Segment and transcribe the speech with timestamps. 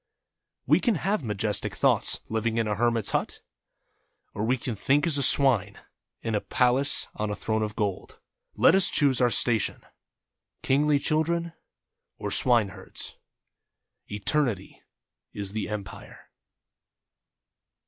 [0.65, 3.39] We can have majes tic thoughts, living in a hermit's hut,
[4.33, 5.77] or we can think as a swine
[6.23, 8.19] in a palace on a throne of gold—
[8.55, 9.85] let us choose our station—
[10.63, 11.53] kingly children,
[12.17, 13.15] or swineherds.
[14.09, 14.81] Eternity
[15.33, 16.31] is the Empire.